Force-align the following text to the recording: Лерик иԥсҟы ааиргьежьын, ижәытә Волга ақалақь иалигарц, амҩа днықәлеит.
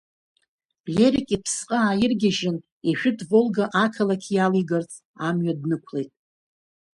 Лерик 0.95 1.29
иԥсҟы 1.35 1.77
ааиргьежьын, 1.81 2.57
ижәытә 2.89 3.23
Волга 3.29 3.65
ақалақь 3.83 4.27
иалигарц, 4.35 4.91
амҩа 5.27 5.53
днықәлеит. 5.59 6.11